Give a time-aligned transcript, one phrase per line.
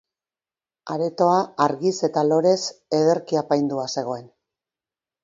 [0.93, 2.57] Aretoa argiz eta lorez
[3.01, 4.25] ederki apaindua zegoen.